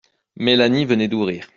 [0.35, 1.47] Mélanie venait d'ouvrir.